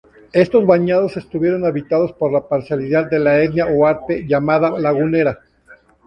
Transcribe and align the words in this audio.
Estos 0.33 0.65
bañados 0.65 1.15
estuvieron 1.15 1.63
habitados 1.63 2.11
por 2.13 2.31
la 2.33 2.47
parcialidad 2.47 3.07
de 3.07 3.19
la 3.19 3.39
etnia 3.39 3.67
huarpe 3.67 4.25
llamada 4.27 4.71
"lagunera". 4.79 5.41